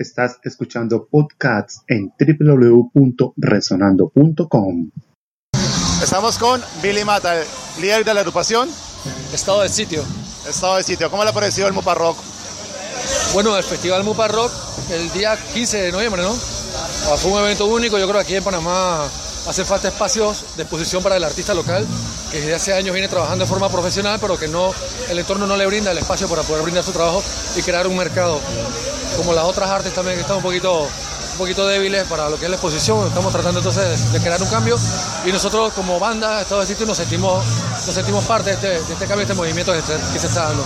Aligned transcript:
Estás 0.00 0.38
escuchando 0.44 1.06
podcasts 1.10 1.82
en 1.86 2.10
www.resonando.com. 2.18 4.90
Estamos 6.02 6.38
con 6.38 6.62
Billy 6.82 7.04
Mata, 7.04 7.38
el 7.38 7.46
líder 7.82 8.06
de 8.06 8.14
la 8.14 8.20
agrupación. 8.20 8.66
Estado 9.30 9.60
de 9.60 9.68
sitio. 9.68 10.02
Estado 10.48 10.78
de 10.78 10.84
sitio. 10.84 11.10
¿Cmo 11.10 11.22
le 11.22 11.28
ha 11.28 11.34
parecido 11.34 11.68
el 11.68 11.74
Mupa 11.74 11.92
Rock? 11.92 12.16
Bueno, 13.34 13.54
el 13.58 13.62
Festival 13.62 14.02
Mupa 14.02 14.26
Rock 14.28 14.50
el 14.90 15.12
día 15.12 15.36
15 15.52 15.82
de 15.82 15.92
noviembre, 15.92 16.22
¿no? 16.22 16.32
Ah, 16.32 17.16
Fue 17.18 17.32
un 17.32 17.40
evento 17.40 17.66
único. 17.66 17.98
Yo 17.98 18.08
creo 18.08 18.20
que 18.20 18.24
aquí 18.24 18.36
en 18.36 18.42
Panamá 18.42 19.04
hace 19.04 19.66
falta 19.66 19.88
espacios 19.88 20.56
de 20.56 20.62
exposición 20.62 21.02
para 21.02 21.18
el 21.18 21.24
artista 21.24 21.52
local, 21.52 21.86
que 22.30 22.38
desde 22.38 22.54
hace 22.54 22.72
años 22.72 22.94
viene 22.94 23.08
trabajando 23.08 23.44
de 23.44 23.50
forma 23.50 23.68
profesional, 23.68 24.18
pero 24.18 24.38
que 24.38 24.48
no, 24.48 24.72
el 25.10 25.18
entorno 25.18 25.46
no 25.46 25.58
le 25.58 25.66
brinda 25.66 25.90
el 25.90 25.98
espacio 25.98 26.26
para 26.26 26.42
poder 26.42 26.62
brindar 26.62 26.84
su 26.84 26.92
trabajo 26.92 27.22
y 27.54 27.60
crear 27.60 27.86
un 27.86 27.98
mercado. 27.98 28.40
Como 29.16 29.32
las 29.32 29.44
otras 29.44 29.68
artes 29.70 29.92
también 29.94 30.16
que 30.16 30.22
están 30.22 30.36
un 30.38 30.42
poquito, 30.42 30.82
un 30.82 31.38
poquito 31.38 31.66
débiles 31.66 32.04
para 32.06 32.28
lo 32.28 32.38
que 32.38 32.44
es 32.46 32.50
la 32.50 32.56
exposición, 32.56 33.06
estamos 33.06 33.32
tratando 33.32 33.60
entonces 33.60 34.12
de 34.12 34.20
crear 34.20 34.40
un 34.42 34.48
cambio 34.48 34.78
y 35.26 35.32
nosotros 35.32 35.72
como 35.74 35.98
banda, 35.98 36.40
Estado 36.40 36.60
de 36.62 36.66
Sitio, 36.66 36.86
nos 36.86 36.96
sentimos, 36.96 37.44
nos 37.86 37.94
sentimos 37.94 38.24
parte 38.24 38.50
de 38.50 38.54
este, 38.54 38.68
de 38.68 38.78
este 38.92 39.06
cambio, 39.06 39.18
de 39.18 39.22
este 39.24 39.34
movimiento 39.34 39.72
que 39.72 39.80
se, 39.82 39.96
que 40.12 40.18
se 40.18 40.26
está 40.28 40.44
dando. 40.44 40.64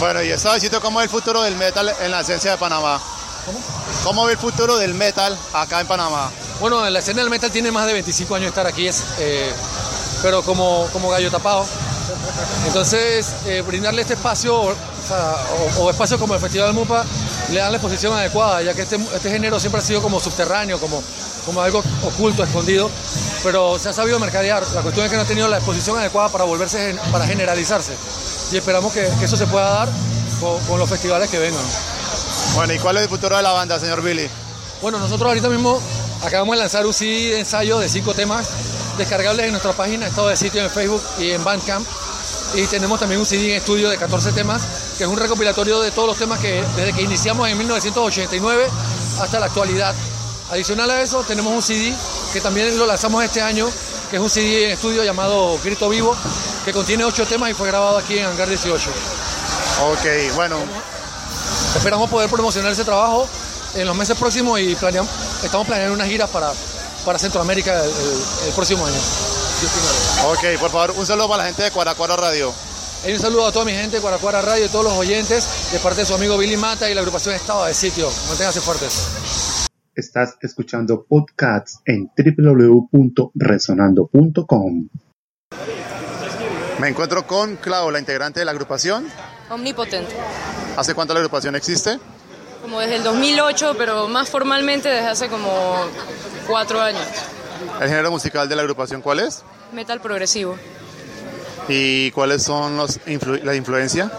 Bueno, 0.00 0.22
y 0.22 0.30
Estado 0.30 0.54
de 0.56 0.60
sitio, 0.60 0.80
¿cómo 0.80 1.00
es 1.00 1.04
el 1.04 1.10
futuro 1.10 1.42
del 1.42 1.56
metal 1.56 1.90
en 2.00 2.10
la 2.10 2.20
esencia 2.20 2.50
de 2.52 2.56
Panamá? 2.58 3.00
¿Cómo? 3.46 3.58
¿Cómo 4.04 4.24
ve 4.24 4.32
el 4.32 4.38
futuro 4.38 4.76
del 4.76 4.94
metal 4.94 5.36
acá 5.52 5.80
en 5.80 5.86
Panamá? 5.86 6.30
Bueno, 6.60 6.88
la 6.90 6.98
escena 6.98 7.20
del 7.22 7.30
metal 7.30 7.50
tiene 7.50 7.70
más 7.72 7.86
de 7.86 7.92
25 7.92 8.34
años 8.34 8.44
de 8.46 8.48
estar 8.48 8.66
aquí, 8.66 8.86
es, 8.88 9.02
eh, 9.18 9.52
pero 10.22 10.42
como, 10.42 10.86
como 10.92 11.08
gallo 11.10 11.30
tapado. 11.30 11.64
Entonces, 12.66 13.32
eh, 13.46 13.62
brindarle 13.66 14.02
este 14.02 14.14
espacio, 14.14 14.54
o, 14.60 14.70
o- 14.70 15.80
o 15.82 15.90
espacio 15.90 16.18
como 16.18 16.34
el 16.34 16.40
Festival 16.40 16.72
Mupa, 16.72 17.04
le 17.52 17.60
dan 17.60 17.72
la 17.72 17.78
exposición 17.78 18.12
adecuada, 18.12 18.62
ya 18.62 18.74
que 18.74 18.82
este, 18.82 18.96
este 18.96 19.30
género 19.30 19.60
siempre 19.60 19.80
ha 19.80 19.84
sido 19.84 20.02
como 20.02 20.18
subterráneo, 20.20 20.78
como, 20.80 21.02
como 21.46 21.60
algo 21.60 21.82
oculto, 22.04 22.42
escondido, 22.42 22.90
pero 23.42 23.78
se 23.78 23.90
ha 23.90 23.92
sabido 23.92 24.18
mercadear. 24.18 24.62
La 24.74 24.82
cuestión 24.82 25.06
es 25.06 25.10
que 25.10 25.16
no 25.16 25.22
ha 25.22 25.26
tenido 25.26 25.48
la 25.48 25.58
exposición 25.58 25.98
adecuada 25.98 26.28
para 26.30 26.44
volverse, 26.44 26.96
para 27.10 27.26
generalizarse. 27.26 27.92
Y 28.52 28.56
esperamos 28.56 28.92
que, 28.92 29.08
que 29.18 29.24
eso 29.26 29.36
se 29.36 29.46
pueda 29.46 29.68
dar 29.70 29.88
con, 30.40 30.58
con 30.66 30.78
los 30.78 30.88
festivales 30.88 31.30
que 31.30 31.38
vengan. 31.38 31.62
Bueno, 32.54 32.72
¿y 32.72 32.78
cuál 32.78 32.96
es 32.96 33.04
el 33.04 33.08
futuro 33.08 33.36
de 33.36 33.42
la 33.42 33.52
banda, 33.52 33.78
señor 33.78 34.02
Billy? 34.02 34.28
Bueno, 34.80 34.98
nosotros 34.98 35.28
ahorita 35.28 35.48
mismo 35.48 35.80
acabamos 36.24 36.56
de 36.56 36.60
lanzar 36.60 36.86
un 36.86 36.92
CD 36.92 37.30
de 37.30 37.40
ensayo 37.40 37.78
de 37.78 37.88
cinco 37.88 38.14
temas 38.14 38.48
descargables 38.98 39.46
en 39.46 39.52
nuestra 39.52 39.72
página, 39.72 40.06
estado 40.06 40.28
de 40.28 40.36
sitio 40.36 40.62
en 40.62 40.70
Facebook 40.70 41.02
y 41.18 41.30
en 41.30 41.42
Bandcamp. 41.44 41.86
Y 42.54 42.66
tenemos 42.66 43.00
también 43.00 43.20
un 43.20 43.26
CD 43.26 43.52
en 43.52 43.58
estudio 43.58 43.88
de 43.88 43.96
14 43.96 44.32
temas, 44.32 44.62
que 45.02 45.06
es 45.06 45.12
un 45.12 45.18
recopilatorio 45.18 45.80
de 45.80 45.90
todos 45.90 46.06
los 46.06 46.16
temas 46.16 46.38
que 46.38 46.62
desde 46.76 46.92
que 46.92 47.02
iniciamos 47.02 47.48
en 47.48 47.58
1989 47.58 48.68
hasta 49.20 49.40
la 49.40 49.46
actualidad. 49.46 49.92
Adicional 50.52 50.88
a 50.92 51.02
eso, 51.02 51.24
tenemos 51.24 51.52
un 51.52 51.60
CD 51.60 51.92
que 52.32 52.40
también 52.40 52.78
lo 52.78 52.86
lanzamos 52.86 53.24
este 53.24 53.42
año, 53.42 53.68
que 54.08 54.16
es 54.18 54.22
un 54.22 54.30
CD 54.30 54.66
en 54.66 54.70
estudio 54.70 55.02
llamado 55.02 55.58
Grito 55.64 55.88
Vivo, 55.88 56.14
que 56.64 56.72
contiene 56.72 57.04
ocho 57.04 57.26
temas 57.26 57.50
y 57.50 57.54
fue 57.54 57.66
grabado 57.66 57.98
aquí 57.98 58.16
en 58.16 58.26
Hangar 58.26 58.48
18. 58.48 58.90
Ok, 59.90 60.34
bueno, 60.36 60.56
Esperamos 61.74 62.08
poder 62.08 62.30
promocionar 62.30 62.70
ese 62.70 62.84
trabajo 62.84 63.26
en 63.74 63.84
los 63.84 63.96
meses 63.96 64.16
próximos 64.16 64.60
y 64.60 64.76
planeamos, 64.76 65.10
estamos 65.42 65.66
planeando 65.66 65.94
unas 65.96 66.06
giras 66.06 66.30
para, 66.30 66.52
para 67.04 67.18
Centroamérica 67.18 67.82
el, 67.82 67.90
el- 67.90 68.22
el 68.46 68.52
próximo 68.54 68.86
año. 68.86 68.98
Ok, 70.28 70.60
por 70.60 70.70
favor, 70.70 70.92
un 70.96 71.04
saludo 71.06 71.28
para 71.28 71.42
la 71.42 71.48
gente 71.48 71.64
de 71.64 71.72
Cuaracuara 71.72 72.14
Radio. 72.14 72.54
Un 73.04 73.18
saludo 73.18 73.46
a 73.46 73.52
toda 73.52 73.64
mi 73.64 73.72
gente 73.72 73.96
de 73.96 74.02
Cuaracuara 74.02 74.40
Radio 74.42 74.66
y 74.66 74.68
todos 74.68 74.84
los 74.84 74.92
oyentes 74.94 75.72
de 75.72 75.80
parte 75.80 76.02
de 76.02 76.06
su 76.06 76.14
amigo 76.14 76.38
Billy 76.38 76.56
Mata 76.56 76.88
y 76.88 76.94
la 76.94 77.00
agrupación 77.00 77.34
Estado 77.34 77.64
de 77.64 77.74
Sitio. 77.74 78.08
Manténganse 78.28 78.60
fuertes. 78.60 79.66
Estás 79.92 80.36
escuchando 80.40 81.04
podcasts 81.04 81.80
en 81.84 82.12
www.resonando.com. 82.16 84.88
Me 86.78 86.88
encuentro 86.88 87.26
con 87.26 87.56
Clau, 87.56 87.90
la 87.90 87.98
integrante 87.98 88.38
de 88.38 88.44
la 88.44 88.52
agrupación. 88.52 89.08
Omnipotente. 89.50 90.14
¿Hace 90.76 90.94
cuánto 90.94 91.12
la 91.12 91.18
agrupación 91.18 91.56
existe? 91.56 91.98
Como 92.62 92.78
desde 92.78 92.94
el 92.96 93.02
2008, 93.02 93.74
pero 93.76 94.06
más 94.06 94.30
formalmente 94.30 94.88
desde 94.88 95.08
hace 95.08 95.28
como 95.28 95.74
cuatro 96.46 96.80
años. 96.80 97.02
¿El 97.80 97.88
género 97.88 98.12
musical 98.12 98.48
de 98.48 98.54
la 98.54 98.62
agrupación 98.62 99.02
cuál 99.02 99.18
es? 99.18 99.42
Metal 99.72 100.00
progresivo. 100.00 100.56
¿Y 101.68 102.10
cuáles 102.10 102.42
son 102.42 102.76
los 102.76 102.98
influ- 103.06 103.42
la? 103.42 104.10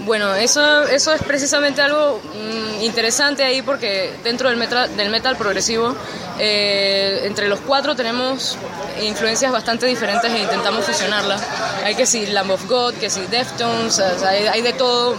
Bueno, 0.00 0.34
eso, 0.34 0.82
eso 0.84 1.12
es 1.14 1.22
precisamente 1.22 1.80
algo 1.80 2.20
mm, 2.20 2.82
interesante 2.82 3.42
ahí 3.44 3.62
porque 3.62 4.12
dentro 4.22 4.48
del 4.50 4.58
metal, 4.58 4.94
del 4.96 5.08
metal 5.10 5.36
progresivo, 5.36 5.94
eh, 6.38 7.22
entre 7.24 7.48
los 7.48 7.60
cuatro 7.60 7.96
tenemos 7.96 8.58
influencias 9.02 9.50
bastante 9.52 9.86
diferentes 9.86 10.30
e 10.32 10.38
intentamos 10.38 10.84
fusionarlas. 10.84 11.42
Hay 11.82 11.94
que 11.94 12.04
si 12.06 12.26
Lamb 12.26 12.50
of 12.50 12.66
God, 12.68 12.94
que 12.94 13.08
si 13.08 13.20
Deftones, 13.22 13.98
o 13.98 14.26
hay 14.26 14.60
de 14.62 14.74
todo, 14.74 15.16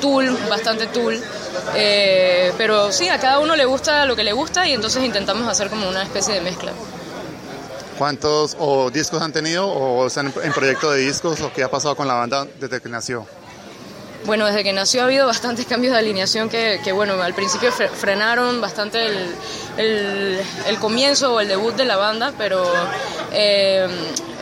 Tool, 0.00 0.36
bastante 0.48 0.86
Tool. 0.86 1.20
Eh, 1.74 2.52
pero 2.56 2.92
sí, 2.92 3.08
a 3.08 3.18
cada 3.18 3.40
uno 3.40 3.56
le 3.56 3.64
gusta 3.64 4.04
lo 4.06 4.14
que 4.14 4.22
le 4.22 4.32
gusta 4.32 4.68
y 4.68 4.72
entonces 4.72 5.02
intentamos 5.04 5.48
hacer 5.48 5.68
como 5.68 5.88
una 5.88 6.02
especie 6.04 6.34
de 6.34 6.40
mezcla. 6.42 6.70
¿Cuántos 7.98 8.56
o 8.58 8.90
discos 8.90 9.22
han 9.22 9.32
tenido 9.32 9.66
o 9.66 10.06
están 10.06 10.32
en, 10.42 10.52
proyecto 10.52 10.90
de 10.90 11.00
discos 11.00 11.40
o 11.40 11.52
qué 11.52 11.62
ha 11.64 11.70
pasado 11.70 11.96
con 11.96 12.06
la 12.06 12.14
banda 12.14 12.46
desde 12.60 12.80
que 12.80 12.88
nació? 12.88 13.26
Bueno, 14.26 14.44
desde 14.46 14.64
que 14.64 14.72
nació 14.72 15.02
ha 15.02 15.04
habido 15.04 15.26
bastantes 15.26 15.66
cambios 15.66 15.92
de 15.92 15.98
alineación 16.00 16.48
que, 16.48 16.80
que, 16.82 16.90
bueno, 16.92 17.14
al 17.22 17.32
principio 17.32 17.70
fre- 17.72 17.88
frenaron 17.88 18.60
bastante 18.60 19.06
el, 19.06 19.34
el- 19.78 20.40
el 20.66 20.78
comienzo 20.78 21.34
o 21.34 21.40
el 21.40 21.48
debut 21.48 21.74
de 21.76 21.84
la 21.84 21.96
banda, 21.96 22.32
pero 22.36 22.62
eh, 23.32 23.86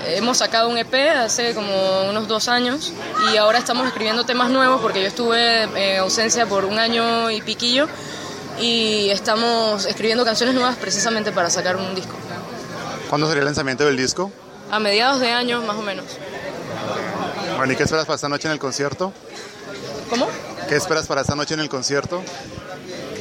hemos 0.07 0.39
sacado 0.39 0.69
un 0.71 0.79
EP 0.79 0.95
hace 1.11 1.55
como 1.55 2.09
unos 2.09 2.27
dos 2.29 2.49
años 2.49 2.93
y 3.33 3.37
ahora 3.37 3.59
estamos 3.59 3.87
escribiendo 3.87 4.25
temas 4.25 4.49
nuevos 4.51 4.81
porque 4.81 5.03
yo 5.03 5.09
estuve 5.09 5.63
en 5.65 5.99
ausencia 6.01 6.47
por 6.47 6.65
un 6.65 6.79
año 6.79 7.31
y 7.31 7.43
piquillo 7.43 7.87
y 8.59 9.11
estamos 9.11 9.85
escribiendo 9.85 10.25
canciones 10.25 10.55
nuevas 10.55 10.77
precisamente 10.77 11.31
para 11.31 11.51
sacar 11.51 11.77
un 11.77 11.95
disco. 11.95 12.15
¿Cuándo 13.15 13.29
sería 13.29 13.43
el 13.43 13.45
lanzamiento 13.45 13.85
del 13.85 13.97
disco? 13.97 14.33
A 14.73 14.81
mediados 14.81 15.21
de 15.21 15.31
año 15.31 15.63
más 15.63 15.77
o 15.77 15.83
menos. 15.83 16.05
Bueno, 17.57 17.73
¿y 17.73 17.77
qué 17.77 17.85
esperas 17.85 18.07
para 18.07 18.17
esta 18.17 18.29
noche 18.29 18.49
en 18.49 18.53
el 18.53 18.59
concierto? 18.59 19.13
¿Cómo? 20.11 20.27
¿Qué 20.69 20.75
esperas 20.75 21.07
para 21.07 21.21
esta 21.21 21.37
noche 21.37 21.55
en 21.55 21.61
el 21.61 21.69
concierto? 21.69 22.25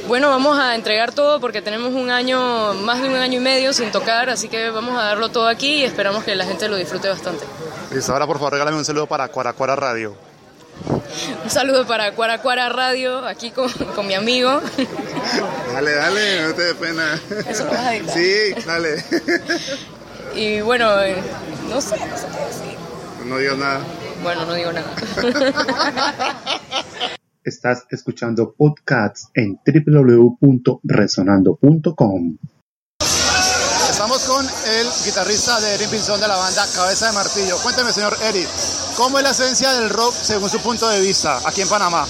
Bueno, 0.08 0.30
vamos 0.30 0.58
a 0.58 0.74
entregar 0.74 1.12
todo 1.12 1.38
porque 1.38 1.62
tenemos 1.62 1.92
un 1.92 2.10
año, 2.10 2.74
más 2.74 3.02
de 3.02 3.08
un 3.08 3.14
año 3.14 3.38
y 3.38 3.40
medio 3.40 3.72
sin 3.72 3.92
tocar, 3.92 4.30
así 4.30 4.48
que 4.48 4.70
vamos 4.70 4.98
a 4.98 5.04
darlo 5.04 5.28
todo 5.28 5.46
aquí 5.46 5.76
y 5.76 5.84
esperamos 5.84 6.24
que 6.24 6.34
la 6.34 6.44
gente 6.44 6.68
lo 6.68 6.74
disfrute 6.74 7.08
bastante. 7.08 7.44
Listo, 7.92 8.12
ahora 8.12 8.26
por 8.26 8.38
favor 8.38 8.54
regálame 8.54 8.76
un 8.76 8.84
saludo 8.84 9.06
para 9.06 9.28
Cuaracuara 9.28 9.76
Radio. 9.76 10.16
Un 11.44 11.50
saludo 11.50 11.86
para 11.86 12.16
Cuaracuara 12.16 12.68
Radio, 12.68 13.24
aquí 13.24 13.52
con, 13.52 13.70
con 13.94 14.08
mi 14.08 14.14
amigo. 14.14 14.60
Dale, 15.72 15.94
dale, 15.94 16.42
no 16.42 16.54
te 16.54 16.62
dé 16.62 16.74
pena. 16.74 17.20
Eso 17.48 17.64
lo 17.64 17.70
vas 17.70 17.80
a 17.80 17.96
editar. 17.96 18.14
Sí, 18.16 18.54
dale. 18.66 19.02
Y 20.34 20.60
bueno, 20.60 21.00
eh, 21.02 21.16
no 21.68 21.80
sé, 21.80 21.96
no 22.06 22.16
sé 22.16 22.26
qué 22.32 22.44
decir. 22.44 22.76
No 23.26 23.38
digas 23.38 23.56
nada. 23.56 23.80
Bueno, 24.22 24.44
no 24.46 24.54
digo 24.54 24.72
nada. 24.72 24.94
Estás 27.44 27.84
escuchando 27.90 28.54
podcasts 28.56 29.28
en 29.34 29.60
www.resonando.com. 29.66 32.38
Estamos 33.90 34.22
con 34.24 34.44
el 34.44 34.86
guitarrista 35.04 35.60
de 35.60 35.74
Erin 35.74 35.90
Pinzón 35.90 36.20
de 36.20 36.26
la 36.26 36.36
banda 36.36 36.66
Cabeza 36.74 37.08
de 37.08 37.12
Martillo. 37.12 37.58
Cuénteme, 37.62 37.92
señor 37.92 38.16
Eric, 38.22 38.48
¿cómo 38.96 39.18
es 39.18 39.24
la 39.24 39.30
esencia 39.30 39.72
del 39.72 39.90
rock 39.90 40.14
según 40.14 40.48
su 40.48 40.58
punto 40.58 40.88
de 40.88 41.00
vista 41.00 41.38
aquí 41.46 41.60
en 41.60 41.68
Panamá? 41.68 42.06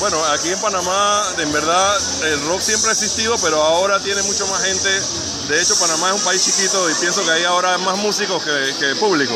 Bueno, 0.00 0.22
aquí 0.26 0.50
en 0.50 0.58
Panamá, 0.60 1.22
en 1.38 1.50
verdad, 1.52 1.96
el 2.24 2.46
rock 2.48 2.60
siempre 2.60 2.90
ha 2.90 2.92
existido, 2.92 3.36
pero 3.42 3.62
ahora 3.62 3.98
tiene 4.00 4.22
mucho 4.24 4.46
más 4.48 4.62
gente. 4.62 4.88
De 5.48 5.60
hecho, 5.60 5.74
Panamá 5.80 6.08
es 6.08 6.14
un 6.14 6.20
país 6.20 6.44
chiquito 6.44 6.90
y 6.90 6.94
pienso 6.94 7.24
que 7.24 7.30
hay 7.30 7.44
ahora 7.44 7.78
más 7.78 7.96
músicos 7.96 8.42
que, 8.44 8.94
público. 8.96 9.34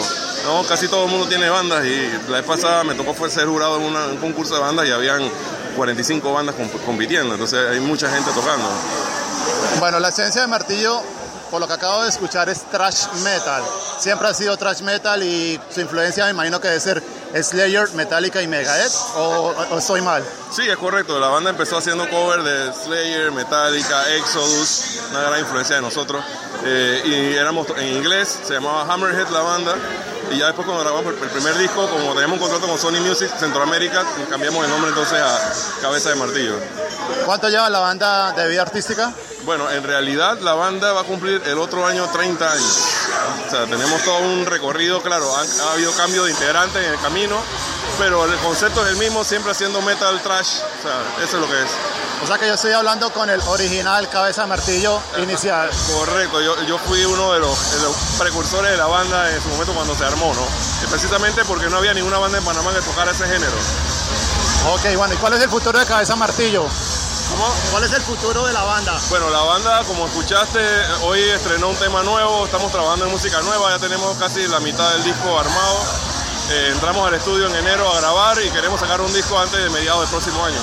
Casi 0.69 0.88
todo 0.88 1.05
el 1.05 1.11
mundo 1.11 1.26
tiene 1.29 1.49
bandas 1.49 1.84
y 1.87 2.11
la 2.29 2.38
vez 2.38 2.44
pasada 2.46 2.84
me 2.84 2.94
tocó 2.94 3.14
ser 3.31 3.46
jurado 3.46 3.76
en 3.76 3.84
un 3.84 4.17
concurso 4.19 4.55
de 4.55 4.61
bandas 4.61 4.87
y 4.87 4.90
habían 4.90 5.31
45 5.76 6.32
bandas 6.32 6.55
comp- 6.56 6.84
compitiendo, 6.84 7.34
entonces 7.34 7.58
hay 7.70 7.81
mucha 7.81 8.11
gente 8.11 8.31
tocando. 8.32 8.67
Bueno, 9.79 9.99
la 10.00 10.08
esencia 10.08 10.43
de 10.43 10.46
Martillo, 10.46 11.00
por 11.50 11.61
lo 11.61 11.67
que 11.69 11.75
acabo 11.75 12.02
de 12.02 12.08
escuchar, 12.11 12.49
es 12.49 12.62
thrash 12.70 13.06
metal. 13.23 13.62
Siempre 13.99 14.29
ha 14.29 14.34
sido 14.34 14.56
thrash 14.56 14.81
metal 14.82 15.23
y 15.23 15.58
su 15.73 15.81
influencia 15.81 16.25
me 16.25 16.31
imagino 16.31 16.61
que 16.61 16.69
debe 16.69 16.81
ser 16.81 17.02
Slayer, 17.35 17.93
Metallica 17.94 18.43
y 18.43 18.49
Megadeth, 18.49 18.93
o, 19.17 19.55
o 19.71 19.79
estoy 19.79 20.00
mal. 20.00 20.25
Sí, 20.50 20.69
es 20.69 20.77
correcto. 20.77 21.19
La 21.21 21.29
banda 21.29 21.50
empezó 21.50 21.77
haciendo 21.79 22.09
cover 22.11 22.43
de 22.43 22.73
Slayer, 22.73 23.31
Metallica, 23.32 24.15
Exodus, 24.17 25.00
una 25.11 25.23
gran 25.23 25.41
influencia 25.41 25.77
de 25.77 25.82
nosotros. 25.82 26.25
Eh, 26.65 27.03
y 27.05 27.37
éramos 27.37 27.67
en 27.77 27.97
inglés, 27.97 28.38
se 28.44 28.55
llamaba 28.55 28.82
Hammerhead 28.93 29.29
la 29.29 29.41
banda. 29.41 29.75
Y 30.31 30.38
ya 30.38 30.47
después 30.47 30.67
cuando 30.67 30.85
grabamos 30.85 31.12
el 31.12 31.29
primer 31.29 31.56
disco, 31.59 31.88
como 31.88 32.12
teníamos 32.12 32.38
un 32.41 32.49
contrato 32.49 32.69
con 32.69 32.79
Sony 32.79 33.00
Music 33.00 33.31
Centroamérica, 33.38 34.05
cambiamos 34.29 34.65
el 34.65 34.71
nombre 34.71 34.91
entonces 34.91 35.19
a 35.19 35.81
Cabeza 35.81 36.11
de 36.11 36.17
Martillo. 36.17 36.55
¿Cuánto 37.27 37.49
lleva 37.49 37.69
la 37.69 37.81
banda 37.81 38.32
de 38.32 38.49
vida 38.49 38.62
artística? 38.62 39.12
Bueno, 39.44 39.71
en 39.71 39.82
realidad 39.82 40.38
la 40.41 40.55
banda 40.55 40.93
va 40.93 41.00
a 41.00 41.05
cumplir 41.05 41.43
el 41.47 41.59
otro 41.59 41.85
año 41.87 42.06
30 42.12 42.53
años. 42.53 42.79
O 43.46 43.50
sea, 43.50 43.67
tenemos 43.67 44.02
todo 44.02 44.19
un 44.19 44.46
recorrido, 44.46 45.02
claro, 45.02 45.34
ha, 45.37 45.40
ha 45.40 45.72
habido 45.72 45.93
cambio 45.93 46.25
de 46.25 46.31
integrantes 46.31 46.84
en 46.84 46.93
el 46.93 47.00
camino, 47.00 47.37
pero 47.99 48.25
el 48.25 48.38
concepto 48.38 48.84
es 48.84 48.93
el 48.93 48.96
mismo, 48.96 49.25
siempre 49.25 49.52
haciendo 49.52 49.82
metal 49.82 50.20
trash, 50.22 50.61
o 50.78 50.82
sea, 50.82 51.25
eso 51.25 51.37
es 51.37 51.40
lo 51.43 51.49
que 51.49 51.62
es. 51.62 51.70
O 52.22 52.26
sea 52.26 52.37
que 52.37 52.46
yo 52.46 52.55
estoy 52.55 52.72
hablando 52.72 53.11
con 53.12 53.31
el 53.31 53.40
original 53.46 54.06
Cabeza 54.11 54.43
de 54.43 54.49
Martillo 54.49 55.00
inicial. 55.19 55.70
Correcto, 55.94 56.43
yo, 56.43 56.62
yo 56.64 56.78
fui 56.78 57.02
uno 57.05 57.32
de 57.32 57.40
los, 57.40 57.72
de 57.72 57.82
los, 57.82 57.96
precursores 58.19 58.72
de 58.72 58.76
la 58.76 58.87
banda 58.87 59.31
en 59.31 59.43
su 59.43 59.49
momento 59.49 59.72
cuando 59.72 59.94
se 59.94 60.05
armó, 60.05 60.34
¿no? 60.34 60.46
Precisamente 60.90 61.44
porque 61.46 61.70
no 61.70 61.78
había 61.78 61.94
ninguna 61.94 62.19
banda 62.19 62.37
en 62.37 62.44
Panamá 62.44 62.75
que 62.75 62.82
tocara 62.82 63.12
ese 63.12 63.26
género. 63.26 63.56
Ok, 64.69 64.94
bueno, 64.96 65.14
¿y 65.14 65.17
cuál 65.17 65.32
es 65.32 65.43
el 65.43 65.49
futuro 65.49 65.78
de 65.78 65.87
Cabeza 65.87 66.14
Martillo? 66.14 66.67
¿Cómo? 67.40 67.54
¿Cuál 67.70 67.84
es 67.84 67.92
el 67.94 68.02
futuro 68.02 68.46
de 68.46 68.52
la 68.52 68.64
banda? 68.64 69.00
Bueno, 69.08 69.31
la 69.31 69.40
banda, 69.40 69.82
como 69.84 70.06
escuchaste, 70.06 70.58
hoy 71.04 71.20
estrenó 71.20 71.70
un 71.70 71.76
tema 71.76 72.02
nuevo, 72.02 72.44
estamos 72.44 72.70
trabajando 72.70 73.06
en 73.06 73.12
música 73.12 73.40
nueva, 73.40 73.70
ya 73.70 73.78
tenemos 73.78 74.14
casi 74.19 74.46
la 74.46 74.60
mitad 74.60 74.92
del 74.92 75.04
disco 75.04 75.38
armado. 75.38 75.78
Eh, 76.50 76.72
entramos 76.75 77.08
al 77.08 77.14
estudio 77.14 77.46
en 77.46 77.56
enero 77.56 77.90
a 77.90 77.98
grabar 77.98 78.37
y 78.46 78.50
queremos 78.50 78.78
sacar 78.78 79.00
un 79.00 79.10
disco 79.14 79.38
antes 79.38 79.58
de 79.58 79.70
mediados 79.70 80.02
del 80.02 80.10
próximo 80.10 80.44
año. 80.44 80.60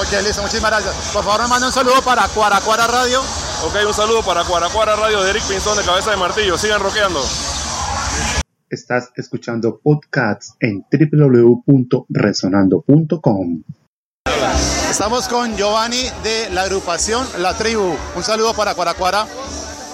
Ok, 0.00 0.12
listo, 0.24 0.40
muchísimas 0.40 0.70
gracias. 0.70 0.94
Por 1.12 1.24
favor, 1.24 1.42
me 1.42 1.48
manda 1.48 1.66
un 1.66 1.74
saludo 1.74 2.00
para 2.00 2.26
Cuaracuara 2.28 2.86
Radio. 2.86 3.20
Ok, 3.20 3.76
un 3.86 3.92
saludo 3.92 4.22
para 4.22 4.44
Cuaracuara 4.44 4.96
Radio 4.96 5.22
de 5.22 5.28
Eric 5.28 5.44
Pinzón 5.44 5.76
de 5.76 5.84
Cabeza 5.84 6.10
de 6.10 6.16
Martillo. 6.16 6.56
Sigan 6.56 6.80
rockeando. 6.80 7.22
Estás 8.70 9.10
escuchando 9.14 9.78
podcasts 9.82 10.54
en 10.58 10.86
www.resonando.com. 10.90 13.62
Estamos 14.92 15.26
con 15.26 15.56
Giovanni 15.56 16.10
de 16.22 16.50
la 16.50 16.64
agrupación 16.64 17.26
La 17.38 17.56
Tribu. 17.56 17.96
Un 18.14 18.22
saludo 18.22 18.52
para 18.52 18.74
Cuaracuara. 18.74 19.26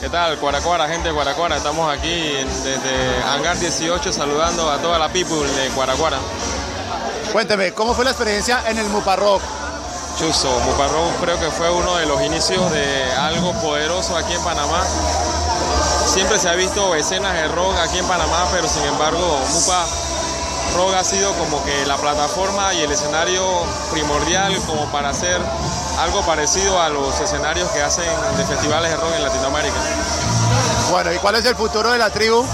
¿Qué 0.00 0.08
tal, 0.08 0.36
Cuaracuara, 0.38 0.88
gente 0.88 1.10
de 1.10 1.14
Cuaracuara? 1.14 1.56
Estamos 1.56 1.88
aquí 1.96 2.10
desde 2.64 3.22
Hangar 3.22 3.56
18 3.56 4.12
saludando 4.12 4.68
a 4.68 4.78
toda 4.78 4.98
la 4.98 5.08
people 5.08 5.36
de 5.36 5.68
Cuaracuara. 5.68 6.18
Cuénteme, 7.32 7.72
¿cómo 7.74 7.94
fue 7.94 8.06
la 8.06 8.10
experiencia 8.10 8.68
en 8.68 8.76
el 8.76 8.88
Muparrock? 8.88 9.40
Chuso, 10.18 10.50
Muparrock 10.66 11.20
creo 11.20 11.38
que 11.38 11.52
fue 11.52 11.70
uno 11.70 11.94
de 11.94 12.04
los 12.04 12.20
inicios 12.20 12.68
de 12.72 13.12
algo 13.20 13.52
poderoso 13.60 14.16
aquí 14.16 14.32
en 14.32 14.42
Panamá. 14.42 14.84
Siempre 16.08 16.40
se 16.40 16.48
ha 16.48 16.54
visto 16.54 16.96
escenas 16.96 17.34
de 17.34 17.46
rock 17.46 17.76
aquí 17.78 17.98
en 17.98 18.06
Panamá, 18.08 18.48
pero 18.50 18.66
sin 18.66 18.82
embargo, 18.82 19.38
Mupa 19.52 19.86
Rock 20.76 20.94
ha 20.94 21.04
sido 21.04 21.32
como 21.34 21.64
que 21.64 21.86
la 21.86 21.96
plataforma 21.96 22.72
y 22.74 22.82
el 22.82 22.92
escenario 22.92 23.42
primordial 23.90 24.56
como 24.66 24.90
para 24.92 25.10
hacer 25.10 25.40
algo 25.98 26.22
parecido 26.22 26.80
a 26.80 26.88
los 26.88 27.20
escenarios 27.20 27.68
que 27.70 27.82
hacen 27.82 28.04
de 28.36 28.44
festivales 28.44 28.90
de 28.90 28.96
rock 28.96 29.14
en 29.16 29.24
Latinoamérica. 29.24 29.76
Bueno, 30.90 31.12
¿y 31.12 31.18
cuál 31.18 31.36
es 31.36 31.44
el 31.44 31.54
futuro 31.56 31.90
de 31.90 31.98
la 31.98 32.10
tribu? 32.10 32.44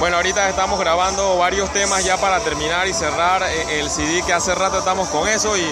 Bueno, 0.00 0.16
ahorita 0.16 0.48
estamos 0.48 0.78
grabando 0.78 1.38
varios 1.38 1.72
temas 1.72 2.04
ya 2.04 2.16
para 2.16 2.40
terminar 2.40 2.86
y 2.86 2.94
cerrar 2.94 3.42
el 3.42 3.90
CD 3.90 4.22
que 4.24 4.32
hace 4.32 4.54
rato 4.54 4.78
estamos 4.78 5.08
con 5.08 5.28
eso 5.28 5.56
y 5.56 5.66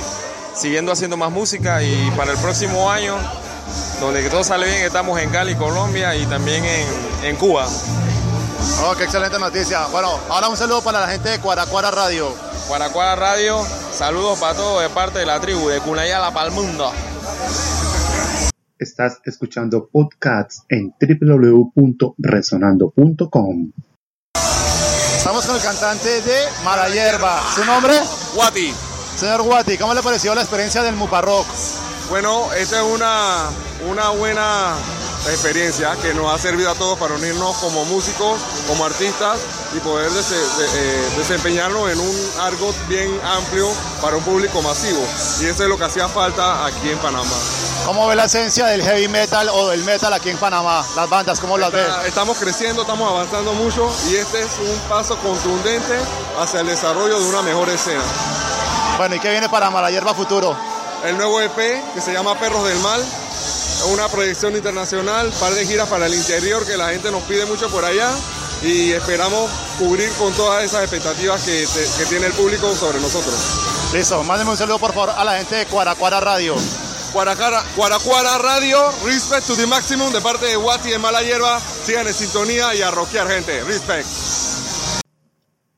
siguiendo 0.54 0.90
haciendo 0.90 1.16
más 1.16 1.30
música 1.30 1.82
y 1.82 2.10
para 2.16 2.32
el 2.32 2.38
próximo 2.38 2.90
año, 2.90 3.16
donde 4.00 4.28
todo 4.28 4.42
sale 4.42 4.66
bien, 4.66 4.82
estamos 4.82 5.20
en 5.20 5.30
Cali, 5.30 5.54
Colombia 5.54 6.16
y 6.16 6.26
también 6.26 6.64
en, 6.64 6.86
en 7.24 7.36
Cuba. 7.36 7.66
Oh, 8.84 8.94
qué 8.96 9.04
excelente 9.04 9.38
noticia. 9.38 9.86
Bueno, 9.88 10.08
ahora 10.28 10.48
un 10.48 10.56
saludo 10.56 10.82
para 10.82 11.00
la 11.00 11.08
gente 11.08 11.28
de 11.30 11.38
Cuaracuara 11.40 11.90
Radio. 11.90 12.32
Cuaracuara 12.68 13.16
Radio, 13.16 13.64
saludos 13.92 14.38
para 14.38 14.54
todos 14.54 14.82
de 14.82 14.88
parte 14.90 15.18
de 15.20 15.26
la 15.26 15.40
tribu, 15.40 15.68
de 15.68 15.80
Cunayala 15.80 16.32
para 16.32 16.48
el 16.48 16.52
mundo. 16.52 16.92
Estás 18.78 19.20
escuchando 19.24 19.88
podcasts 19.90 20.64
en 20.68 20.94
www.resonando.com. 21.00 23.72
Estamos 25.16 25.46
con 25.46 25.56
el 25.56 25.62
cantante 25.62 26.20
de 26.22 26.44
Mala 26.64 26.88
Hierba. 26.88 27.40
¿Su 27.54 27.64
nombre? 27.64 27.94
Guati. 28.34 28.72
Señor 29.16 29.42
Guati, 29.42 29.78
¿cómo 29.78 29.94
le 29.94 30.02
pareció 30.02 30.34
la 30.34 30.42
experiencia 30.42 30.82
del 30.82 30.94
Muparrock? 30.94 31.46
Bueno, 32.08 32.52
esta 32.52 32.76
es 32.76 32.82
una, 32.82 33.50
una 33.88 34.10
buena 34.10 34.74
experiencia 35.28 35.96
que 36.00 36.14
nos 36.14 36.32
ha 36.32 36.38
servido 36.38 36.70
a 36.70 36.74
todos 36.74 36.96
para 36.98 37.14
unirnos 37.14 37.56
como 37.56 37.84
músicos, 37.84 38.40
como 38.68 38.84
artistas 38.84 39.40
y 39.74 39.80
poder 39.80 40.10
des 40.12 40.30
de, 40.30 40.36
eh, 40.36 41.08
desempeñarnos 41.16 41.90
en 41.90 41.98
un 41.98 42.30
algo 42.40 42.72
bien 42.88 43.10
amplio 43.24 43.68
para 44.00 44.16
un 44.16 44.22
público 44.22 44.62
masivo. 44.62 45.00
Y 45.40 45.46
eso 45.46 45.64
es 45.64 45.68
lo 45.68 45.76
que 45.76 45.84
hacía 45.84 46.08
falta 46.08 46.64
aquí 46.64 46.90
en 46.90 46.98
Panamá. 46.98 47.34
¿Cómo 47.84 48.06
ve 48.06 48.14
la 48.14 48.26
esencia 48.26 48.66
del 48.66 48.82
heavy 48.82 49.08
metal 49.08 49.48
o 49.48 49.68
del 49.68 49.82
metal 49.84 50.12
aquí 50.12 50.30
en 50.30 50.38
Panamá? 50.38 50.84
Las 50.94 51.08
bandas, 51.08 51.40
¿cómo 51.40 51.58
las 51.58 51.72
ve? 51.72 51.84
Estamos 52.06 52.38
creciendo, 52.38 52.82
estamos 52.82 53.10
avanzando 53.10 53.52
mucho 53.54 53.92
y 54.08 54.14
este 54.14 54.42
es 54.42 54.50
un 54.60 54.78
paso 54.88 55.16
contundente 55.18 55.98
hacia 56.38 56.60
el 56.60 56.68
desarrollo 56.68 57.18
de 57.18 57.24
una 57.26 57.42
mejor 57.42 57.68
escena. 57.68 58.02
Bueno, 58.96 59.16
¿y 59.16 59.20
qué 59.20 59.30
viene 59.30 59.48
para 59.48 59.70
Mala 59.70 59.90
Hierba 59.90 60.14
Futuro? 60.14 60.75
El 61.04 61.16
nuevo 61.16 61.40
EP 61.40 61.56
que 61.94 62.00
se 62.00 62.12
llama 62.12 62.38
Perros 62.38 62.66
del 62.66 62.78
Mal, 62.78 63.02
una 63.92 64.08
proyección 64.08 64.56
internacional, 64.56 65.30
par 65.38 65.52
de 65.54 65.66
giras 65.66 65.88
para 65.88 66.06
el 66.06 66.14
interior 66.14 66.66
que 66.66 66.76
la 66.76 66.88
gente 66.88 67.10
nos 67.10 67.22
pide 67.24 67.46
mucho 67.46 67.68
por 67.68 67.84
allá 67.84 68.10
y 68.62 68.92
esperamos 68.92 69.50
cubrir 69.78 70.10
con 70.18 70.32
todas 70.32 70.64
esas 70.64 70.82
expectativas 70.82 71.42
que, 71.44 71.66
te, 71.66 71.98
que 71.98 72.08
tiene 72.08 72.26
el 72.26 72.32
público 72.32 72.74
sobre 72.74 73.00
nosotros. 73.00 73.34
Listo, 73.92 74.22
mándeme 74.24 74.50
un 74.50 74.56
saludo 74.56 74.78
por 74.78 74.92
favor 74.92 75.10
a 75.10 75.24
la 75.24 75.36
gente 75.38 75.54
de 75.56 75.66
Cuaracuara 75.66 76.20
Radio. 76.20 76.56
Cuaracara, 77.12 77.62
Cuaracuara 77.76 78.38
Radio, 78.38 78.78
respect 79.04 79.46
to 79.46 79.54
the 79.56 79.66
maximum 79.66 80.12
de 80.12 80.20
parte 80.20 80.46
de 80.46 80.56
Wati 80.56 80.90
de 80.90 80.98
Mala 80.98 81.22
Hierba. 81.22 81.60
Sigan 81.60 82.06
en 82.06 82.14
sintonía 82.14 82.74
y 82.74 82.82
a 82.82 82.90
rockear, 82.90 83.28
gente. 83.28 83.62
Respect. 83.64 84.06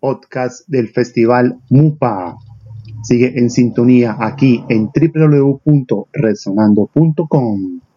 Podcast 0.00 0.62
del 0.68 0.88
Festival 0.92 1.58
MUPA. 1.70 2.38
Sigue 3.08 3.32
en 3.38 3.48
sintonía 3.48 4.18
aquí 4.20 4.62
en 4.68 4.90
www.resonando.com. 4.92 7.87